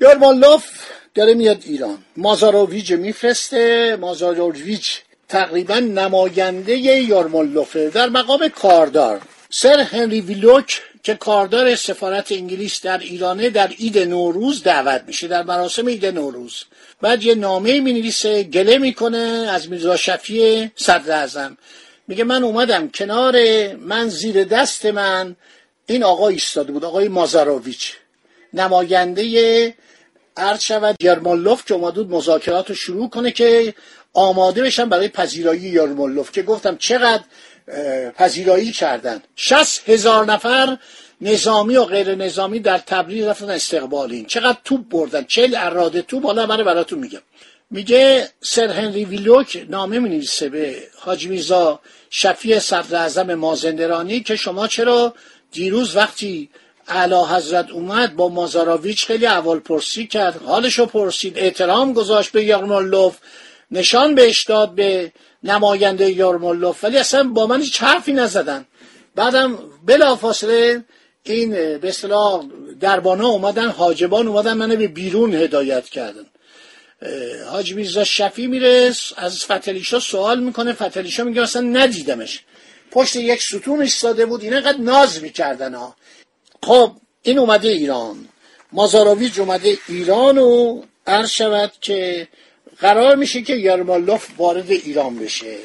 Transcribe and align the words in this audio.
یارمالوف 0.00 0.64
داره 1.14 1.34
میاد 1.34 1.62
ایران. 1.64 1.98
مازاروویج 2.16 2.92
میفرسته. 2.92 3.96
مازاروویج 4.00 4.88
تقریبا 5.28 5.78
نماینده 5.78 6.76
یارمالوفه 6.78 7.90
در 7.90 8.08
مقام 8.08 8.48
کاردار. 8.48 9.20
سر 9.50 9.80
هنری 9.80 10.20
ویلوک 10.20 10.82
که 11.02 11.14
کاردار 11.14 11.74
سفارت 11.74 12.32
انگلیس 12.32 12.82
در 12.82 12.98
ایرانه 12.98 13.50
در 13.50 13.66
عید 13.66 13.98
نوروز 13.98 14.62
دعوت 14.62 15.02
میشه 15.06 15.28
در 15.28 15.42
مراسم 15.42 15.88
عید 15.88 16.06
نوروز. 16.06 16.64
بعد 17.00 17.22
یه 17.22 17.34
نامه 17.34 17.80
می 17.80 17.92
نویسه 17.92 18.42
گله 18.42 18.78
می‌کنه 18.78 19.48
از 19.50 19.68
میرزا 19.68 19.96
شفیع 19.96 20.68
صدر 20.76 21.22
ازم 21.22 21.58
میگه 22.08 22.24
من 22.24 22.44
اومدم 22.44 22.88
کنار 22.88 23.36
من 23.76 24.08
زیر 24.08 24.44
دست 24.44 24.86
من 24.86 25.36
این 25.86 26.04
آقا 26.04 26.28
ایستاده 26.28 26.72
بود 26.72 26.84
آقای 26.84 27.08
مازاروویچ 27.08 27.92
نماینده 28.54 29.74
عرض 30.38 30.62
شود 30.62 30.96
یرمالوف 31.00 31.64
که 31.64 31.74
اومد 31.74 31.94
بود 31.94 32.10
مذاکرات 32.10 32.68
رو 32.68 32.74
شروع 32.74 33.10
کنه 33.10 33.30
که 33.30 33.74
آماده 34.12 34.62
بشن 34.62 34.88
برای 34.88 35.08
پذیرایی 35.08 35.60
یرمالوف 35.60 36.32
که 36.32 36.42
گفتم 36.42 36.76
چقدر 36.76 37.22
پذیرایی 38.10 38.72
کردن. 38.72 39.22
شست 39.36 39.88
هزار 39.88 40.24
نفر 40.24 40.78
نظامی 41.20 41.76
و 41.76 41.84
غیر 41.84 42.14
نظامی 42.14 42.60
در 42.60 42.78
تبریز 42.78 43.24
رفتن 43.24 43.50
استقبالین 43.50 44.26
چقدر 44.26 44.58
توپ 44.64 44.88
بردن. 44.88 45.24
چل 45.24 45.54
اراده 45.58 46.02
توپ 46.02 46.24
حالا 46.24 46.46
من 46.46 46.64
براتون 46.64 46.98
میگم. 46.98 47.22
میگه 47.70 48.28
سر 48.40 48.68
هنری 48.68 49.04
ویلوک 49.04 49.66
نامه 49.68 49.98
می 49.98 50.08
نویسه 50.08 50.48
به 50.48 50.76
حاج 50.98 51.26
میرزا 51.28 51.80
شفیع 52.10 52.58
صدر 52.58 52.96
اعظم 52.96 53.34
مازندرانی 53.34 54.20
که 54.20 54.36
شما 54.36 54.68
چرا 54.68 55.14
دیروز 55.52 55.96
وقتی 55.96 56.50
اعلی 56.88 57.14
حضرت 57.14 57.70
اومد 57.70 58.16
با 58.16 58.28
مازاراویچ 58.28 59.06
خیلی 59.06 59.26
اول 59.26 59.58
پرسی 59.58 60.06
کرد. 60.06 60.42
حالشو 60.42 60.86
پرسید 60.86 61.38
احترام 61.38 61.92
گذاشت 61.92 62.32
به 62.32 62.44
یارمالوف 62.44 63.16
نشان 63.70 64.14
بهش 64.14 64.44
داد 64.44 64.74
به 64.74 65.12
نماینده 65.42 66.10
یارمالوف 66.10 66.84
ولی 66.84 66.98
اصلا 66.98 67.24
با 67.24 67.46
من 67.46 67.60
هیچ 67.60 67.82
حرفی 67.82 68.12
نزدن. 68.12 68.66
بعدم 69.14 69.58
بلافاصله 69.86 70.84
این 71.22 71.50
به 71.50 71.88
اصطلاح 71.88 72.44
دربانا 72.80 73.28
اومدن 73.28 73.68
حاجبان 73.68 74.28
اومدن 74.28 74.52
منو 74.52 74.76
به 74.76 74.88
بیرون 74.88 75.34
هدایت 75.34 75.88
کردن. 75.88 76.26
حاج 77.50 77.74
میرزا 77.74 78.04
شفی 78.04 78.46
میره 78.46 78.92
از 79.16 79.44
فتلیشا 79.44 80.00
سوال 80.00 80.40
می‌کنه 80.40 80.72
فتلیشا 80.72 81.24
میگه 81.24 81.42
اصلا 81.42 81.62
ندیدمش. 81.62 82.40
پشت 82.90 83.16
یک 83.16 83.42
ستون 83.42 83.82
ایستاده 83.82 84.26
بود 84.26 84.42
اینا 84.42 84.60
قد 84.60 84.80
ناز 84.80 85.22
می‌کردن 85.22 85.74
ها. 85.74 85.96
خب 86.68 86.92
این 87.22 87.38
اومده 87.38 87.68
ایران. 87.68 88.28
مازاراویج 88.72 89.40
اومده 89.40 89.78
ایران 89.88 90.38
و 90.38 90.82
عرض 91.06 91.30
شود 91.30 91.72
که 91.80 92.28
قرار 92.80 93.16
میشه 93.16 93.42
که 93.42 93.56
یرمالوف 93.56 94.28
وارد 94.38 94.70
ایران 94.70 95.18
بشه. 95.18 95.56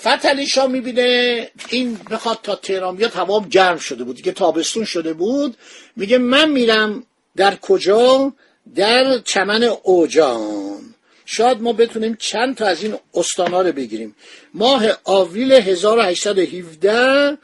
فتلیشا 0.00 0.66
می‌بینه 0.66 1.50
این 1.68 1.98
بخواد 2.10 2.38
تا 2.42 2.54
تهران 2.54 2.96
بیاد 2.96 3.12
هوا 3.12 3.40
گرم 3.40 3.78
شده 3.78 4.04
بود 4.04 4.16
دیگه 4.16 4.32
تابستون 4.32 4.84
شده 4.84 5.12
بود. 5.12 5.56
میگه 5.96 6.18
من 6.18 6.50
میرم 6.50 7.06
در 7.36 7.56
کجا؟ 7.56 8.32
در 8.74 9.18
چمن 9.18 9.62
اوجان. 9.82 10.94
شاید 11.24 11.60
ما 11.60 11.72
بتونیم 11.72 12.16
چند 12.20 12.56
تا 12.56 12.66
از 12.66 12.82
این 12.82 12.94
استانا 13.14 13.62
رو 13.62 13.72
بگیریم. 13.72 14.16
ماه 14.54 14.86
آوریل 15.04 15.52
1817 15.52 17.38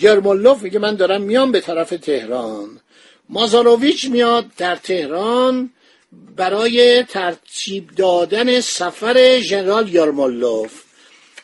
یرمالوف 0.00 0.62
میگه 0.62 0.78
من 0.78 0.94
دارم 0.94 1.22
میام 1.22 1.52
به 1.52 1.60
طرف 1.60 1.90
تهران. 1.90 2.80
مازاروویچ 3.28 4.10
میاد 4.10 4.46
در 4.56 4.76
تهران 4.76 5.70
برای 6.36 7.02
ترتیب 7.02 7.90
دادن 7.96 8.60
سفر 8.60 9.38
ژنرال 9.40 9.88
یارمالوف 9.88 10.82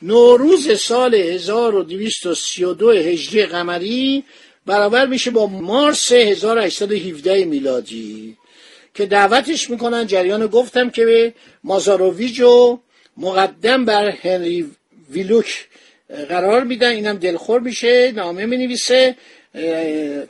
نوروز 0.03 0.81
سال 0.81 1.15
1232 1.15 2.91
هجری 2.91 3.47
قمری 3.47 4.25
برابر 4.67 5.07
میشه 5.07 5.31
با 5.31 5.47
مارس 5.47 6.13
1817 6.13 7.45
میلادی. 7.45 8.37
که 8.95 9.07
دعوتش 9.07 9.71
می‌کنن 9.71 10.07
جریان 10.07 10.47
گفتم 10.47 10.91
که 10.91 11.05
به 11.05 11.35
مازاروویج 11.65 12.41
و 12.41 12.79
مقدم 13.17 13.85
بر 13.85 14.09
هنری 14.09 14.71
ویلوک 15.11 15.69
قرار 16.29 16.65
میدن 16.65 16.89
اینم 16.89 17.17
دلخور 17.17 17.61
میشه 17.61 18.13
نامه 18.13 18.47
می‌نویسه. 18.47 19.17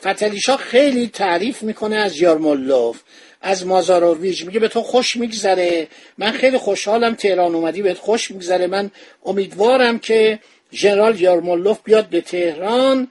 فتلیشا 0.01 0.57
خیلی 0.57 1.09
تعریف 1.09 1.63
می‌کنه 1.63 1.97
از 1.97 2.21
یارمالوف 2.21 3.01
از 3.43 3.67
مازاروویچ 3.67 4.47
میگه 4.47 4.61
به 4.61 4.69
تو 4.69 4.83
خوش 4.83 5.17
میگذره. 5.17 5.87
من 6.19 6.31
خیلی 6.31 6.59
خوشحالم 6.59 7.15
تهران 7.15 7.55
اومدی 7.55 7.83
بهت 7.83 7.99
خوش 7.99 8.31
میگذره. 8.31 8.67
من 8.67 8.91
امیدوارم 9.25 9.99
که 9.99 10.39
ژنرال 10.73 11.21
یارمولوف 11.21 11.79
بیاد 11.85 12.09
به 12.09 12.21
تهران. 12.21 13.09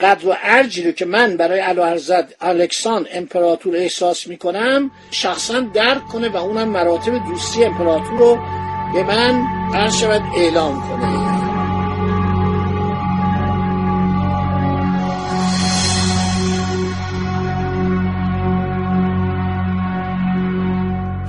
قدر 0.00 0.28
و 0.28 0.36
ارجی 0.42 0.82
رو 0.82 0.92
که 0.92 1.04
من 1.04 1.36
برای 1.36 1.60
حضرت 1.60 2.34
الکسان 2.40 3.06
امپراتور 3.12 3.76
احساس 3.76 4.26
می‌کنم 4.26 4.90
شخصا 5.10 5.60
درک 5.60 6.06
کنه 6.08 6.28
و 6.28 6.36
اونم 6.36 6.68
مراتب 6.68 7.12
دوستی 7.28 7.64
امپراتور 7.64 8.18
رو 8.18 8.38
به 8.94 9.02
من 9.02 9.44
عرض 9.74 10.00
شود 10.00 10.22
اعلام 10.36 10.80
کنه. 10.88 11.35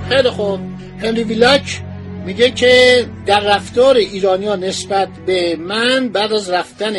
خیلی 0.10 0.30
خوب. 0.30 0.60
هنری 1.02 1.24
ویلاک 1.24 1.82
میگه 2.26 2.52
که 2.52 3.06
در 3.26 3.40
رفتار 3.40 3.96
ایرانیا 3.96 4.56
نسبت 4.56 5.10
به 5.26 5.56
من 5.56 6.10
بعد 6.10 6.34
از 6.34 6.50
رفتن 6.50 6.96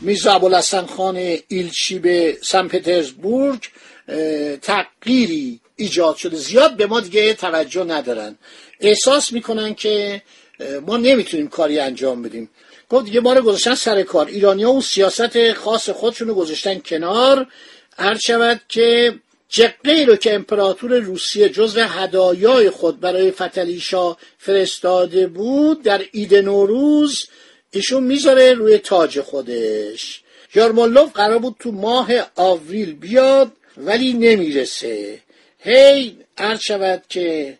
میرزا 0.00 0.32
ابوالحسن 0.32 0.86
خان 0.86 1.16
ایلچی 1.48 1.98
به 1.98 2.38
سن 2.42 2.68
پترزبورگ 2.68 3.68
تغییری 4.62 5.60
ایجاد 5.76 6.16
شده. 6.16 6.36
زیاد 6.36 6.76
به 6.76 6.86
ما 6.86 7.00
دیگه 7.00 7.34
توجه 7.34 7.84
ندارن. 7.84 8.38
احساس 8.80 9.32
می‌کنن 9.32 9.74
که 9.74 10.22
ما 10.86 10.96
نمی‌تونیم 10.96 11.48
کاری 11.48 11.78
انجام 11.78 12.22
بدیم. 12.22 12.50
گفت 12.88 13.04
دیگه 13.04 13.20
ما 13.20 13.32
رو 13.32 13.42
گذاشتن 13.42 13.74
سر 13.74 14.02
کار. 14.02 14.26
ایرانیا 14.26 14.68
اون 14.68 14.80
سیاست 14.80 15.52
خاص 15.52 15.90
خودشون 15.90 16.28
رو 16.28 16.34
گذاشتن 16.34 16.78
کنار. 16.78 17.46
هر 17.98 18.18
شود 18.18 18.60
که 18.68 19.14
جقه 19.48 20.04
رو 20.08 20.16
که 20.16 20.34
امپراتور 20.34 20.98
روسیه 20.98 21.48
جزو 21.48 21.80
هدایای 21.80 22.70
خود 22.70 23.00
برای 23.00 23.30
فتلیشا 23.30 24.16
فرستاده 24.38 25.26
بود 25.26 25.82
در 25.82 26.02
عید 26.14 26.34
نوروز 26.34 27.28
ایشون 27.70 28.02
می‌ذاره 28.02 28.52
روی 28.52 28.78
تاج 28.78 29.20
خودش. 29.20 30.22
یارمالوف 30.54 31.12
قرار 31.12 31.38
بود 31.38 31.56
تو 31.60 31.72
ماه 31.72 32.08
آوریل 32.36 32.94
بیاد 32.94 33.52
ولی 33.76 34.12
نمی‌رسه. 34.12 35.18
هی 35.58 36.16
عرض 36.38 36.60
شود 36.60 37.02
که 37.08 37.58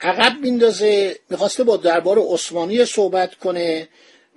عقب 0.00 0.40
میندازه 0.40 1.16
می‌خواسته 1.30 1.64
با 1.64 1.76
دربار 1.76 2.18
عثمانی 2.18 2.84
صحبت 2.84 3.34
کنه 3.34 3.88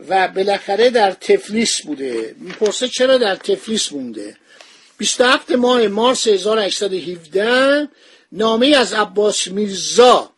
و 0.09 0.27
بالاخره 0.27 0.89
در 0.89 1.11
تفلیس 1.11 1.81
بوده. 1.81 2.35
می‌پرسه 2.39 2.87
چرا 2.87 3.17
در 3.17 3.35
تفلیس 3.35 3.91
مونده؟ 3.91 4.35
27 4.97 5.51
ماه 5.51 5.87
مارس 5.87 6.27
1817 6.27 7.87
نامه 8.31 8.67
از 8.67 8.93
عباس 8.93 9.47
میرزا 9.47 10.29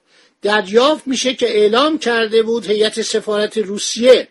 دریافت 0.42 1.08
میشه 1.08 1.34
که 1.34 1.50
اعلام 1.50 2.00
کرده 2.00 2.44
بود 2.44 2.66
هیئت 2.66 3.02
سفارت 3.02 3.58
روسیه 3.58 4.28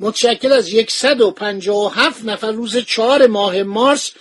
متشکل 0.00 0.52
از 0.52 0.70
157 0.88 2.24
نفر 2.24 2.52
روز 2.52 2.76
4 2.76 3.26
ماه 3.26 3.62
مارس 3.62 4.12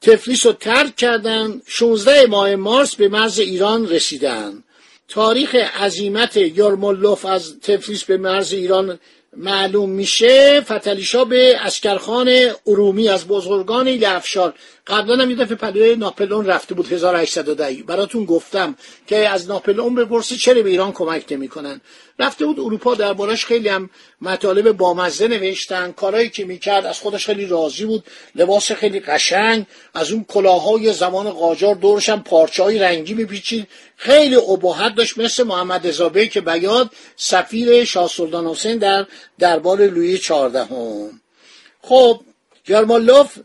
تفلیس 0.00 0.46
رو 0.46 0.52
ترک 0.52 0.96
کردن 0.96 1.60
16 1.66 2.26
ماه 2.26 2.56
مارس 2.56 2.94
به 2.94 3.08
مرز 3.08 3.38
ایران 3.38 3.88
رسیدن 3.88 4.64
تاریخ 5.08 5.54
عظیمت 5.54 6.36
یارمولوف 6.36 7.24
از 7.24 7.60
تفلیس 7.60 8.04
به 8.04 8.16
مرز 8.16 8.52
ایران 8.52 8.98
معلوم 9.36 9.90
میشه 9.90 10.60
فتلیشا 10.60 11.24
به 11.24 11.56
اسکرخان 11.60 12.50
ارومی 12.66 13.08
از 13.08 13.26
بزرگان 13.26 13.88
لفشار 13.88 14.54
قبلا 14.86 15.22
هم 15.22 15.30
یه 15.30 15.36
دفعه 15.36 15.54
پلوی 15.54 15.96
ناپلون 15.96 16.46
رفته 16.46 16.74
بود 16.74 16.92
1810 16.92 17.82
براتون 17.86 18.24
گفتم 18.24 18.76
که 19.06 19.28
از 19.28 19.48
ناپلون 19.48 19.94
بپرسی 19.94 20.36
چرا 20.36 20.62
به 20.62 20.70
ایران 20.70 20.92
کمک 20.92 21.24
نمی‌کنن؟ 21.30 21.80
رفته 22.18 22.46
بود 22.46 22.60
اروپا 22.60 22.94
دربارش 22.94 23.44
خیلی 23.44 23.68
هم 23.68 23.90
مطالب 24.20 24.72
بامزه 24.72 25.28
نوشتن. 25.28 25.92
کارهایی 25.92 26.28
که 26.28 26.44
می‌کرد 26.44 26.86
از 26.86 26.98
خودش 26.98 27.26
خیلی 27.26 27.46
راضی 27.46 27.84
بود 27.84 28.04
لباس 28.34 28.72
خیلی 28.72 29.00
قشنگ 29.00 29.66
از 29.94 30.10
اون 30.10 30.24
کلاهای 30.28 30.92
زمان 30.92 31.30
قاجار 31.30 31.74
دورش 31.74 32.08
هم 32.08 32.22
پارچه 32.22 32.82
رنگی 32.82 33.14
میپیچید. 33.14 33.68
خیلی 33.96 34.34
ابهت 34.34 34.94
داشت 34.94 35.18
مثل 35.18 35.42
محمد 35.42 35.86
ازابه 35.86 36.26
که 36.26 36.40
بیاد 36.40 36.90
سفیر 37.16 37.84
شاه 37.84 38.08
سلطان 38.08 38.46
حسین 38.46 38.78
در 38.78 39.06
دربار 39.38 39.78
لویی 39.78 40.18
چهاردهم. 40.18 41.20
خب 41.82 42.20
گرمالوف 42.64 43.38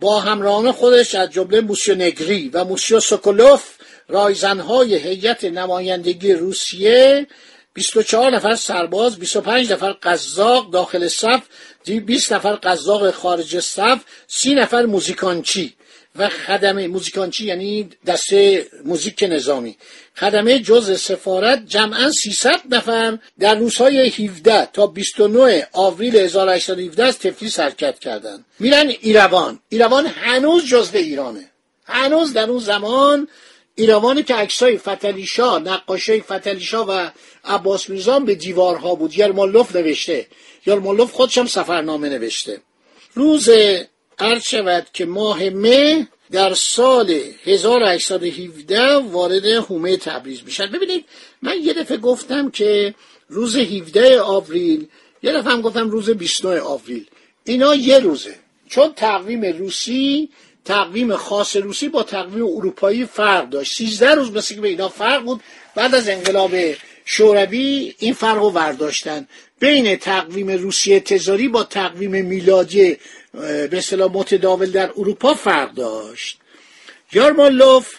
با 0.00 0.20
همراهان 0.20 0.72
خودش 0.72 1.14
از 1.14 1.30
جمله 1.30 1.60
موسیو 1.60 1.94
نگری 1.94 2.48
و 2.48 2.64
موسیو 2.64 3.00
سوکولوف 3.00 3.64
رایزنهای 4.08 4.94
هیئت 4.94 5.44
نمایندگی 5.44 6.32
روسیه 6.32 7.26
24 7.74 8.30
نفر 8.30 8.54
سرباز 8.54 9.18
25 9.18 9.72
نفر 9.72 9.92
قزاق 9.92 10.70
داخل 10.70 11.08
صف 11.08 11.42
20 11.86 12.32
نفر 12.32 12.54
قزاق 12.54 13.10
خارج 13.10 13.60
صف 13.60 14.00
30 14.28 14.54
نفر 14.54 14.86
موزیکانچی. 14.86 15.74
و 16.16 16.28
خدمه 16.28 16.88
موزیکانچی 16.88 17.44
یعنی 17.44 17.88
دسته 18.06 18.66
موزیک 18.84 19.24
نظامی. 19.28 19.76
خدمه 20.16 20.58
جز 20.58 21.00
سفارت 21.00 21.66
جمعا 21.66 22.10
300 22.10 22.60
نفر. 22.70 23.18
در 23.38 23.54
روزهای 23.54 24.08
17 24.08 24.68
تا 24.72 24.86
29 24.86 25.68
آوریل 25.72 26.16
1817 26.16 27.04
از 27.04 27.18
تفلیس 27.18 27.60
حرکت 27.60 27.98
کردند. 27.98 28.44
میرن 28.58 28.92
ایروان. 29.00 29.58
ایروان 29.68 30.06
هنوز 30.06 30.66
جزو 30.66 30.96
ایرانه. 30.96 31.50
هنوز 31.84 32.32
در 32.32 32.50
اون 32.50 32.58
زمان 32.58 33.28
ایروانی 33.74 34.22
که 34.22 34.34
عکسای 34.34 34.78
فتلیشا 34.78 35.58
نقاشای 35.58 36.20
فتلیشا 36.20 36.84
و 36.88 37.10
عباس 37.44 37.90
میرزان 37.90 38.24
به 38.24 38.34
دیوارها 38.34 38.94
بود. 38.94 39.18
یرمالوف 39.18 39.76
نوشته. 39.76 40.26
یرمالوف 40.66 41.12
خودش 41.12 41.38
هم 41.38 41.46
سفرنامه 41.46 42.08
نوشته. 42.08 42.60
روز 43.14 43.50
عرض 44.18 44.42
شود 44.42 44.86
که 44.92 45.04
ماه 45.04 45.50
مه 45.50 46.08
در 46.30 46.54
سال 46.54 47.20
1817 47.44 48.96
وارد 48.96 49.46
حومه 49.46 49.96
تبریز 49.96 50.40
میشن. 50.44 50.66
ببینید 50.66 51.04
من 51.42 51.56
یه 51.62 51.72
دفعه 51.72 51.96
گفتم 51.96 52.50
که 52.50 52.94
روز 53.28 53.56
17 53.56 54.20
آوریل 54.20 54.86
یه 55.22 55.32
دفعه 55.32 55.52
هم 55.52 55.60
گفتم 55.60 55.90
روز 55.90 56.10
29 56.10 56.60
آوریل. 56.60 57.06
اینا 57.44 57.74
یه 57.74 57.98
روزه. 57.98 58.34
چون 58.68 58.92
تقویم 58.92 59.44
روسی 59.44 60.28
تقویم 60.64 61.16
خاص 61.16 61.56
روسی 61.56 61.88
با 61.88 62.02
تقویم 62.02 62.46
اروپایی 62.46 63.06
فرق 63.06 63.48
داشت. 63.48 63.76
13 63.76 64.14
روز 64.14 64.32
مثل 64.32 64.54
که 64.54 64.60
به 64.60 64.68
اینا 64.68 64.88
فرق 64.88 65.22
بود. 65.22 65.40
بعد 65.74 65.94
از 65.94 66.08
انقلاب 66.08 66.54
شوروی 67.04 67.94
این 67.98 68.14
فرق 68.14 68.36
رو 68.36 68.50
برداشتن. 68.50 69.28
بین 69.58 69.96
تقویم 69.96 70.50
روسیه 70.50 71.00
تزاری 71.00 71.48
با 71.48 71.64
تقویم 71.64 72.26
میلادی 72.26 72.96
به 73.32 73.70
اصطلاح 73.72 74.12
متداول 74.12 74.70
در 74.70 74.90
اروپا 74.96 75.34
فرق 75.34 75.74
داشت. 75.74 76.38
یارمالوف 77.12 77.94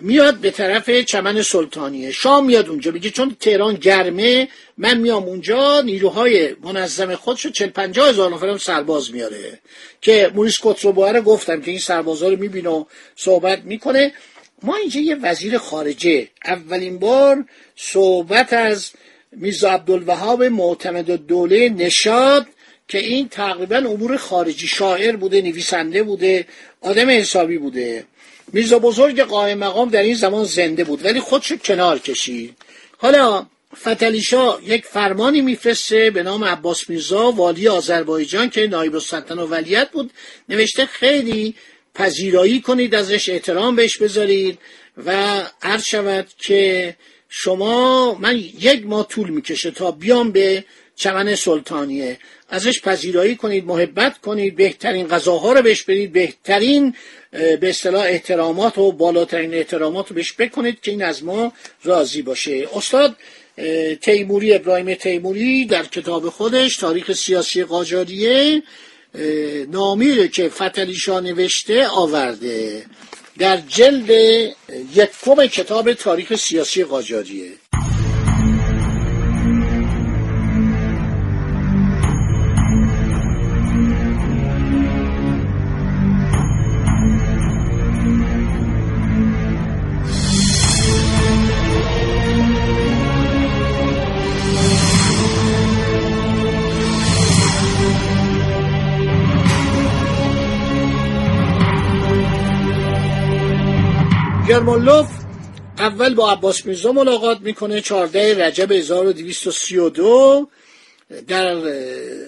میاد 0.00 0.36
به 0.36 0.50
طرف 0.50 0.90
چمن 0.90 1.42
سلطانیه. 1.42 2.10
شام 2.10 2.46
میاد 2.46 2.68
اونجا. 2.68 2.90
میگه 2.90 3.10
چون 3.10 3.36
تهران 3.40 3.74
گرمه 3.74 4.48
من 4.78 4.98
میام 4.98 5.24
اونجا 5.24 5.80
نیروهای 5.80 6.56
منظم 6.62 7.14
خودش 7.14 7.44
رو 7.44 7.50
چل 7.50 7.66
پنجاه 7.66 8.08
هزار 8.08 8.34
نفرم 8.34 8.58
سرباز 8.58 9.12
میاره. 9.12 9.60
که 10.00 10.30
موریس 10.34 10.58
کتروبوه 10.62 11.20
گفتم 11.20 11.60
که 11.60 11.70
این 11.70 11.80
سربازا 11.80 12.28
رو 12.28 12.36
می‌بینه 12.36 12.68
و 12.68 12.84
صحبت 13.16 13.62
می‌کنه. 13.64 14.12
ما 14.62 14.76
اینجا 14.76 15.00
یه 15.00 15.16
وزیر 15.16 15.58
خارجه. 15.58 16.28
اولین 16.44 16.98
بار 16.98 17.44
صحبت 17.76 18.52
از 18.52 18.90
میرزا 19.32 19.70
عبدالوهاب 19.70 20.42
معتمد 20.42 21.10
دوله 21.10 21.68
نشاد 21.68 22.46
که 22.88 22.98
این 22.98 23.28
تقریبا 23.28 23.76
امور 23.76 24.16
خارجی 24.16 24.66
شاعر 24.66 25.16
بوده 25.16 25.42
نویسنده 25.42 26.02
بوده 26.02 26.46
آدم 26.80 27.10
حسابی 27.10 27.58
بوده. 27.58 28.04
میرزا 28.52 28.78
بزرگ 28.78 29.20
قائم 29.20 29.58
مقام 29.58 29.88
در 29.88 30.02
این 30.02 30.14
زمان 30.14 30.44
زنده 30.44 30.84
بود 30.84 31.04
ولی 31.04 31.20
خودش 31.20 31.52
کنار 31.52 31.98
کشید. 31.98 32.56
حالا 32.98 33.46
فتلیشا 33.76 34.58
یک 34.62 34.84
فرمانی 34.84 35.40
میفرسته 35.40 36.10
به 36.10 36.22
نام 36.22 36.44
عباس 36.44 36.90
میرزا 36.90 37.30
والی 37.30 37.68
آذربایجان 37.68 38.50
که 38.50 38.66
نایب 38.66 38.94
السلطنه 38.94 39.42
و 39.42 39.46
ولیت 39.46 39.90
بود. 39.90 40.10
نوشته 40.48 40.86
خیلی 40.86 41.54
پذیرایی 41.94 42.60
کنید 42.60 42.94
ازش 42.94 43.28
احترام 43.28 43.76
بهش 43.76 43.96
بذارید 43.96 44.58
و 45.06 45.42
عرض 45.62 45.84
شود 45.84 46.26
که 46.38 46.96
شما 47.28 48.14
من 48.14 48.36
یک 48.36 48.86
ماه 48.86 49.08
طول 49.08 49.30
می‌کشه 49.30 49.70
تا 49.70 49.90
بیام 49.90 50.32
به 50.32 50.64
چمن 50.96 51.34
سلطانیه. 51.34 52.18
ازش 52.48 52.80
پذیرایی 52.80 53.36
کنید 53.36 53.66
محبت 53.66 54.18
کنید 54.18 54.56
بهترین 54.56 55.08
غذاها 55.08 55.52
رو 55.52 55.62
بهش 55.62 55.82
برید 55.82 56.12
بهترین 56.12 56.94
به 57.30 57.58
اصطلاح 57.62 58.04
احترامات 58.04 58.78
و 58.78 58.92
بالاترین 58.92 59.54
احترامات 59.54 60.08
رو 60.08 60.16
بهش 60.16 60.32
بکنید 60.32 60.80
که 60.80 60.90
این 60.90 61.02
از 61.02 61.24
ما 61.24 61.52
راضی 61.84 62.22
باشه. 62.22 62.68
استاد 62.74 63.16
تیموری 64.00 64.54
ابراهیم 64.54 64.94
تیموری 64.94 65.64
در 65.64 65.84
کتاب 65.84 66.28
خودش 66.28 66.76
تاریخ 66.76 67.12
سیاسی 67.12 67.64
قاجاریه 67.64 68.62
نامیره 69.70 70.28
که 70.28 70.48
فتلیشا 70.48 71.20
نوشته 71.20 71.88
آورده. 71.88 72.84
در 73.38 73.56
جلد 73.56 74.10
یکم 74.94 75.46
کتاب 75.46 75.92
تاریخ 75.92 76.34
سیاسی 76.34 76.84
قاجاریه. 76.84 77.50
گرمالوف 104.56 105.06
اول 105.78 106.14
با 106.14 106.32
عباس 106.32 106.66
میرزا 106.66 106.92
ملاقات 106.92 107.40
می‌کنه 107.40 107.80
14 107.80 108.46
رجب 108.46 108.72
1232 108.72 110.48
در 111.28 111.54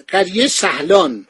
قریه 0.07 0.47
سهلان 0.47 1.27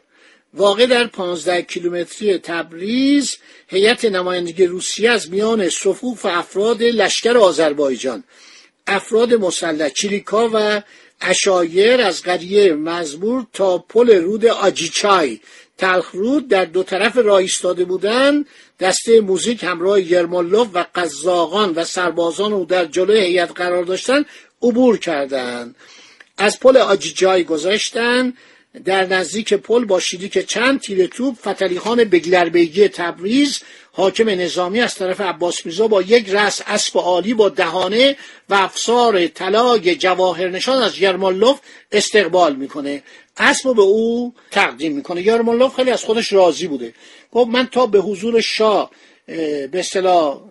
واقع 0.53 0.85
در 0.85 1.07
15 1.07 1.61
کیلومتری 1.61 2.37
تبریز 2.37 3.37
هیئت 3.67 4.05
نمایندگی 4.05 4.65
روسیه 4.65 5.09
از 5.09 5.31
میان 5.31 5.69
صفوف 5.69 6.25
افراد 6.25 6.83
لشکر 6.83 7.37
آذربایجان. 7.37 8.23
افراد 8.87 9.33
مسلح 9.33 9.89
چریکا 9.89 10.49
و 10.53 10.81
اشایر 11.21 12.01
از 12.01 12.21
قریه 12.21 12.73
مزبور 12.73 13.45
تا 13.53 13.77
پل 13.77 14.15
رود 14.15 14.45
آجیچای. 14.45 15.39
تلخرود 15.77 16.47
در 16.47 16.65
دو 16.65 16.83
طرف 16.83 17.17
راه 17.17 17.37
ایستاده 17.37 17.85
بودند 17.85 18.45
دسته 18.79 19.21
موزیک 19.21 19.63
همراه 19.63 20.01
یرمالوف 20.01 20.67
و 20.73 20.85
قزاقان 20.95 21.73
و 21.73 21.83
سربازان 21.83 22.53
او 22.53 22.65
در 22.65 22.85
جلوی 22.85 23.19
هیئت 23.19 23.51
قرار 23.51 23.83
داشتن 23.83 24.25
عبور 24.61 24.97
کردند. 24.97 25.75
از 26.37 26.59
پل 26.59 26.77
آجیجای 26.77 27.43
گذاشتن 27.43 28.33
در 28.85 29.05
نزدیک 29.05 29.53
پل 29.53 29.85
با 29.85 29.99
شلیک 29.99 30.45
چند 30.45 30.79
تیر 30.79 31.07
توپ 31.07 31.35
فتلیخان 31.35 32.03
بگلربیگی 32.03 32.87
تبریز 32.87 33.59
حاکم 33.91 34.29
نظامی 34.29 34.81
از 34.81 34.95
طرف 34.95 35.21
عباس 35.21 35.65
میرزا 35.65 35.87
با 35.87 36.01
یک 36.01 36.29
رأس 36.29 36.61
اسب 36.67 36.97
عالی 36.97 37.33
با 37.33 37.49
دهانه 37.49 38.15
و 38.49 38.53
افسار 38.53 39.27
طلای 39.27 39.95
جواهر 39.95 40.47
نشان 40.47 40.81
از 40.81 40.99
یرمالوف 40.99 41.59
استقبال 41.91 42.55
می‌کنه. 42.55 43.03
اسب 43.39 43.75
به 43.75 43.81
او 43.81 44.33
تقدیم 44.51 44.93
می‌کنه. 44.95 45.21
یرمالوف 45.21 45.75
خیلی 45.75 45.91
از 45.91 46.03
خودش 46.03 46.33
راضی 46.33 46.67
بوده. 46.67 46.93
خب 47.31 47.47
من 47.51 47.67
تا 47.67 47.85
به 47.85 47.99
حضور 47.99 48.41
شاه 48.41 48.91
به 49.25 49.69
اصطلاح 49.73 50.41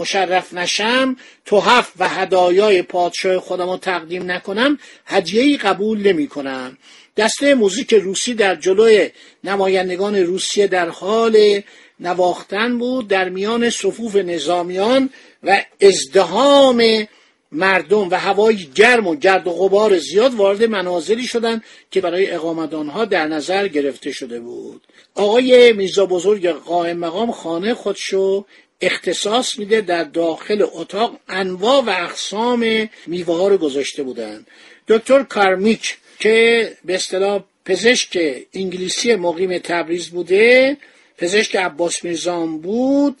مشرف 0.00 0.54
نشم 0.54 1.16
توحف 1.44 1.92
و 1.98 2.08
هدایای 2.08 2.82
پادشاه 2.82 3.38
خودم 3.38 3.70
رو 3.70 3.76
تقدیم 3.76 4.30
نکنم 4.30 4.78
هدیه‌ای 5.06 5.56
قبول 5.56 6.06
نمی 6.06 6.28
کنم 6.28 6.78
دسته 7.16 7.54
موزیک 7.54 7.94
روسی 7.94 8.34
در 8.34 8.54
جلوی 8.54 9.10
نمایندگان 9.44 10.16
روسیه 10.16 10.66
در 10.66 10.88
حال 10.88 11.62
نواختن 12.00 12.78
بود 12.78 13.08
در 13.08 13.28
میان 13.28 13.70
صفوف 13.70 14.16
نظامیان 14.16 15.10
و 15.42 15.64
ازدهام 15.80 17.06
مردم 17.54 18.10
و 18.10 18.14
هوای 18.14 18.56
گرم 18.74 19.06
و 19.06 19.16
گرد 19.16 19.46
و 19.46 19.50
غبار 19.50 19.98
زیاد 19.98 20.34
وارد 20.34 20.64
منازلی 20.64 21.26
شدند 21.26 21.64
که 21.90 22.00
برای 22.00 22.30
اقامت 22.30 22.74
آنها 22.74 23.04
در 23.04 23.26
نظر 23.26 23.68
گرفته 23.68 24.12
شده 24.12 24.40
بود. 24.40 24.82
آقای 25.14 25.72
میرزا 25.72 26.06
بزرگ 26.06 26.48
قائم 26.48 26.96
مقام 26.96 27.32
خانه 27.32 27.74
خودشو 27.74 28.44
اختصاص 28.80 29.58
میده 29.58 29.80
در 29.80 30.04
داخل 30.04 30.66
اتاق 30.72 31.16
انواع 31.28 31.82
و 31.82 31.90
اقسام 31.90 32.88
میوه 33.06 33.36
ها 33.36 33.48
رو 33.48 33.58
گذاشته 33.58 34.02
بودند 34.02 34.46
دکتر 34.88 35.22
کارمیک 35.22 35.96
که 36.18 36.72
به 36.84 36.94
اصطلاح 36.94 37.44
پزشک 37.64 38.18
انگلیسی 38.54 39.14
مقیم 39.14 39.58
تبریز 39.58 40.08
بوده 40.08 40.76
پزشک 41.18 41.56
عباس 41.56 42.04
میرزان 42.04 42.58
بود 42.58 43.16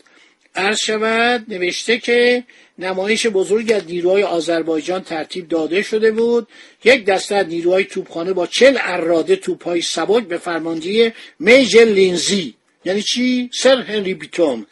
عرض 0.54 0.78
شود 0.78 1.44
نوشته 1.48 1.98
که 1.98 2.44
نمایش 2.78 3.26
بزرگی 3.26 3.72
از 3.72 3.82
نیروهای 3.86 4.22
آذربایجان 4.22 5.02
ترتیب 5.02 5.48
داده 5.48 5.82
شده 5.82 6.12
بود. 6.12 6.48
یک 6.84 7.04
دسته 7.04 7.34
از 7.34 7.46
نیروهای 7.46 7.84
توپخانه 7.84 8.32
با 8.32 8.46
چل 8.46 8.78
اراده 8.80 9.36
توپهای 9.36 9.82
سبک 9.82 10.24
به 10.24 10.38
فرماندهی 10.38 11.12
میجر 11.38 11.84
لینزی 11.84 12.54
یعنی 12.84 13.02
چی؟ 13.02 13.50
سر 13.52 13.80
هنری 13.80 14.14
بیتوم. 14.14 14.66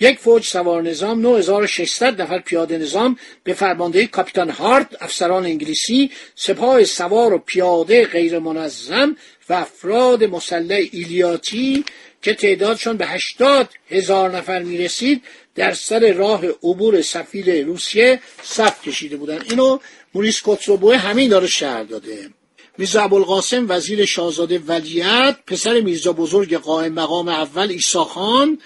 یک 0.00 0.18
فوج 0.18 0.44
سوار 0.44 0.82
نظام 0.82 1.20
9600 1.20 2.22
نفر 2.22 2.38
پیاده 2.38 2.78
نظام 2.78 3.18
به 3.44 3.52
فرماندهی 3.52 4.06
کاپیتان 4.06 4.50
هارت 4.50 5.02
افسران 5.02 5.44
انگلیسی 5.44 6.10
سپاه 6.34 6.84
سوار 6.84 7.32
و 7.32 7.38
پیاده 7.38 8.06
غیر 8.06 8.38
منظم 8.38 9.16
و 9.48 9.54
افراد 9.54 10.24
مسلح 10.24 10.80
ایلیاتی 10.92 11.84
که 12.22 12.34
تعدادشان 12.34 12.96
به 12.96 13.06
80 13.06 13.68
هزار 13.90 14.36
نفر 14.36 14.62
می 14.62 14.78
رسید 14.78 15.22
در 15.54 15.72
سر 15.72 16.12
راه 16.12 16.46
عبور 16.46 17.02
سفیر 17.02 17.64
روسیه 17.64 18.20
صف 18.42 18.82
کشیده 18.82 19.16
بودند. 19.16 19.44
اینو 19.50 19.78
موریس 20.14 20.40
کوتسوبوه 20.40 20.96
همین 20.96 21.28
داره 21.28 21.46
شهر 21.46 21.82
داده. 21.82 22.30
میرزا 22.78 23.02
ابوالقاسم 23.02 23.66
وزیر 23.68 24.04
شاهزاده 24.04 24.58
ولیت 24.58 25.36
پسر 25.46 25.80
میرزا 25.80 26.12
بزرگ 26.12 26.54
قائم 26.54 26.92
مقام 26.92 27.28
اول 27.28 27.70
ایساخان 27.70 28.58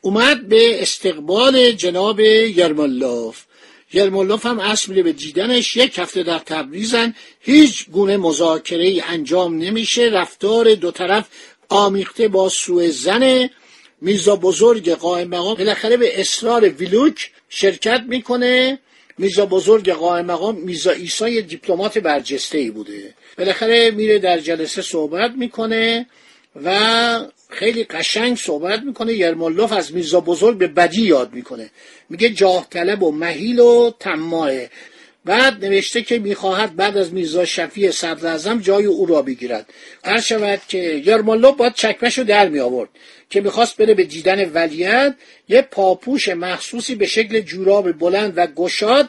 اومد 0.00 0.48
به 0.48 0.82
استقبال 0.82 1.72
جناب 1.72 2.20
یرمالوف 2.20 3.44
یرمالوف 3.94 4.46
هم 4.46 4.60
اصل 4.60 4.90
میره 4.90 5.02
به 5.02 5.12
دیدنش 5.12 5.76
یک 5.76 5.98
هفته 5.98 6.22
در 6.22 6.38
تبریزن. 6.38 7.14
هیچ 7.40 7.90
گونه 7.90 8.16
مذاکره 8.16 9.02
انجام 9.06 9.58
نمیشه. 9.58 10.02
رفتار 10.02 10.74
دو 10.74 10.90
طرف 10.90 11.28
آمیخته 11.74 12.28
با 12.28 12.48
سوء 12.48 12.90
زن 12.90 13.50
میرزا 14.00 14.36
بزرگ 14.36 14.90
قائم 14.90 15.28
مقام. 15.28 15.54
بالاخره 15.54 15.96
به 15.96 16.20
اصرار 16.20 16.68
ویلوک 16.68 17.30
شرکت 17.48 18.04
می‌کنه. 18.08 18.78
میرزا 19.18 19.46
بزرگ 19.46 19.90
قائم 19.90 20.26
مقام 20.26 20.54
میرزا 20.54 20.90
ایسای 20.90 21.42
دیپلمات 21.42 21.98
برجسته 21.98 22.58
ای 22.58 22.70
بوده. 22.70 23.14
بالاخره 23.38 23.90
میره 23.90 24.18
در 24.18 24.38
جلسه 24.38 24.82
صحبت 24.82 25.30
می‌کنه 25.36 26.06
و 26.64 27.26
خیلی 27.48 27.84
قشنگ 27.84 28.36
صحبت 28.36 28.80
می‌کنه. 28.80 29.12
یرمالوف 29.12 29.72
از 29.72 29.94
میرزا 29.94 30.20
بزرگ 30.20 30.58
به 30.58 30.66
بدی 30.66 31.02
یاد 31.02 31.32
می‌کنه. 31.32 31.70
میگه 32.08 32.30
جاه 32.30 32.66
طلب 32.70 33.02
و 33.02 33.12
مهیل 33.12 33.60
و 33.60 33.90
تماه 34.00 34.50
بعد 35.24 35.64
نوشته 35.64 36.02
که 36.02 36.18
می‌خواهد 36.18 36.76
بعد 36.76 36.96
از 36.96 37.12
میرزا 37.12 37.44
شفیع 37.44 37.90
صدر 37.90 38.58
جای 38.58 38.84
او 38.84 39.06
را 39.06 39.22
بگیرد. 39.22 39.66
هر 40.04 40.20
شود 40.20 40.60
که 40.68 40.78
یرمالوف 40.78 41.56
باید 41.56 41.74
چکمش 41.74 42.18
رو 42.18 42.24
در 42.24 42.48
می 42.48 42.60
آورد 42.60 42.88
که 43.30 43.40
می‌خواست 43.40 43.76
بره 43.76 43.94
به 43.94 44.04
دیدن 44.04 44.50
ولیت 44.54 45.14
یه 45.48 45.62
پاپوش 45.62 46.28
مخصوصی 46.28 46.94
به 46.94 47.06
شکل 47.06 47.40
جوراب 47.40 47.92
بلند 47.92 48.32
و 48.36 48.46
گشاد 48.46 49.08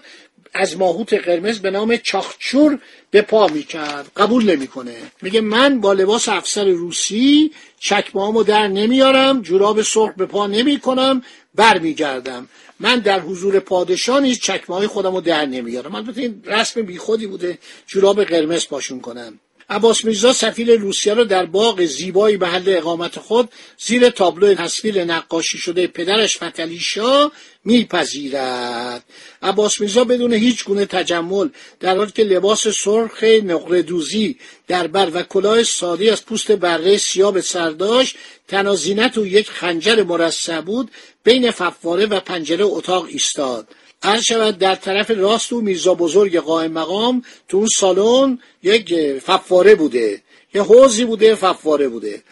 از 0.54 0.78
ماهوت 0.78 1.14
قرمز 1.14 1.60
به 1.60 1.72
نام 1.72 1.98
چاخچور 1.98 2.80
به 3.12 3.22
پا 3.22 3.48
می‌کرد. 3.48 4.12
قبول 4.18 4.56
نمی‌کنه. 4.56 4.96
میگه 5.22 5.42
من 5.42 5.82
با 5.82 5.94
لباس 5.94 6.30
افسر 6.30 6.66
روسی 6.66 7.52
چکمهامو 7.80 8.44
در 8.44 8.68
نمیارم 8.68 9.42
جوراب 9.42 9.82
سرخ 9.82 10.14
به 10.18 10.26
پا 10.26 10.48
نمی‌کنم 10.48 11.24
برمیگردم. 11.56 12.50
من 12.80 13.00
در 13.00 13.20
حضور 13.20 13.60
پادشاه 13.60 14.20
نیز 14.20 14.40
چکمه 14.40 14.76
های 14.76 14.88
خودم 14.88 15.16
رو 15.16 15.22
در 15.22 15.46
نمیارم. 15.46 15.96
البته 15.96 16.22
این 16.22 16.42
رسم 16.46 16.82
بیخودی 16.82 17.28
بوده. 17.28 17.58
جوراب 17.88 18.24
قرمز 18.24 18.68
پاشون 18.68 19.00
کنم. 19.02 19.40
عباس 19.70 20.06
میرزا 20.06 20.34
سفیر 20.34 20.76
روسیه 20.76 21.14
را 21.14 21.24
در 21.24 21.46
باغ 21.46 21.86
زیبایی 21.86 22.38
محل 22.38 22.64
اقامت 22.68 23.20
خود 23.20 23.50
زیر 23.78 24.10
تابلو 24.10 24.54
تصویر 24.54 25.04
نقاشی 25.04 25.58
شده 25.58 25.88
پدرش 25.88 26.38
فتلی 26.38 26.80
شاه 26.80 27.32
میپذیرد. 27.66 29.04
عباس 29.42 29.82
میرزا 29.82 30.04
بدون 30.04 30.34
هیچ 30.34 30.66
گونه 30.66 30.86
تجمل 30.86 31.50
در 31.80 31.98
حالی 31.98 32.12
که 32.12 32.24
لباس 32.24 32.68
سرخ 32.68 33.24
نقره 33.24 33.82
دوزی 33.82 34.38
در 34.68 34.88
بر 34.88 35.10
و 35.14 35.24
کلاه 35.24 35.64
ساده 35.64 36.12
از 36.12 36.26
پوست 36.26 36.52
بره 36.52 36.98
سیاه 36.98 37.32
به 37.32 37.42
سر 37.42 37.70
داشت 37.70 38.16
تنازینت 38.48 39.18
و 39.18 39.26
یک 39.26 39.50
خنجر 39.50 40.04
مرصع 40.04 40.62
بود 40.62 40.92
بین 41.24 41.52
فواره 41.52 42.06
و 42.06 42.20
پنجره 42.20 42.66
اتاق 42.66 43.06
ایستاد. 43.06 43.68
هر 44.06 44.22
شود 44.22 44.58
در 44.58 44.76
طرف 44.76 45.12
راست 45.12 45.54
او 45.54 45.62
میرزا 45.62 45.94
بزرگ 45.94 46.38
قائم 46.38 46.72
مقام 46.72 47.24
تو 47.48 47.58
اون 47.58 47.68
سالن 47.80 48.40
یک 48.64 49.20
فواره 49.20 49.76
بوده 49.76 50.22
یه 50.54 50.62
حوزی 50.62 51.06
بوده 51.06 51.36
فواره 51.36 51.88
بوده. 51.90 52.24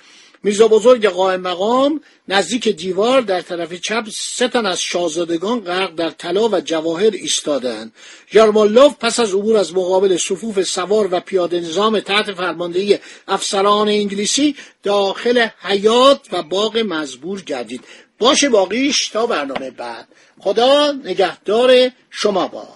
میرزا 0.43 0.67
بزرگ 0.67 1.07
قائم 1.07 1.41
مقام 1.41 2.01
نزدیک 2.27 2.67
دیوار 2.69 3.21
در 3.21 3.41
طرف 3.41 3.73
چپ 3.73 4.03
سه 4.11 4.47
تن 4.47 4.65
از 4.65 4.81
شاهزادگان 4.81 5.59
غرق 5.59 5.95
در 5.95 6.09
طلا 6.09 6.49
و 6.49 6.59
جواهر 6.59 7.11
ایستادند 7.13 7.93
یارمالوف 8.33 8.93
پس 8.99 9.19
از 9.19 9.33
عبور 9.33 9.57
از 9.57 9.73
مقابل 9.73 10.17
صفوف 10.17 10.61
سوار 10.61 11.09
و 11.11 11.19
پیاده 11.19 11.59
نظام 11.59 11.99
تحت 11.99 12.33
فرماندهی 12.33 12.99
افسران 13.27 13.87
انگلیسی 13.87 14.55
داخل 14.83 15.47
حیات 15.61 16.27
و 16.31 16.43
باغ 16.43 16.77
مزبور 16.77 17.41
گردید. 17.41 17.83
باشه 18.23 18.49
باقیش 18.49 19.09
تا 19.09 19.25
برنامه 19.25 19.71
بعد. 19.71 20.07
خدا 20.39 20.91
نگهدار 20.91 21.89
شما 22.09 22.47
باد. 22.47 22.67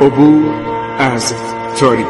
عبور 0.00 0.54
از 0.98 1.34
تاریخ. 1.78 2.06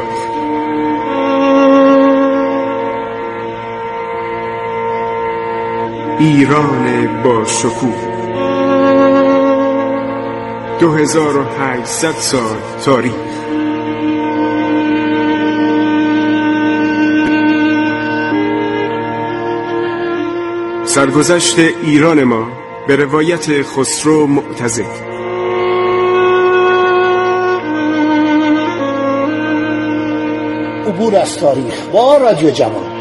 ایران 6.19 7.23
با 7.23 7.45
شکوه. 7.45 8.12
2800 10.79 12.11
سال 12.11 12.57
تاریخ. 12.85 13.13
سرگذشت 20.85 21.59
ایران 21.59 22.23
ما 22.23 22.47
به 22.87 22.95
روایت 22.95 23.61
خسرو 23.61 24.27
معتزد. 24.27 25.13
عبور 30.87 31.15
از 31.15 31.37
تاریخ 31.37 31.85
با 31.93 32.17
رادیو 32.17 32.49
جوان. 32.49 32.92